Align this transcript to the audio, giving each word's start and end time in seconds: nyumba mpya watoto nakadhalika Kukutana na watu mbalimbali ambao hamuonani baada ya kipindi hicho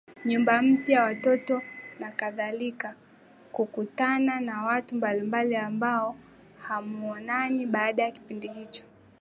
nyumba 0.25 0.61
mpya 0.61 1.03
watoto 1.03 1.61
nakadhalika 1.99 2.95
Kukutana 3.51 4.39
na 4.39 4.63
watu 4.63 4.95
mbalimbali 4.95 5.55
ambao 5.55 6.15
hamuonani 6.59 7.65
baada 7.65 8.03
ya 8.03 8.11
kipindi 8.11 8.47
hicho 8.47 8.83